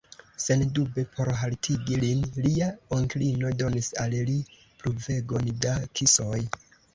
Sendube 0.43 1.01
por 1.17 1.27
haltigi 1.41 1.99
lin, 2.03 2.23
lia 2.47 2.69
onklino 2.97 3.51
donis 3.59 3.91
al 4.05 4.17
li 4.31 4.39
pluvegon 4.81 5.53
da 5.67 5.77
kisoj. 6.01 6.41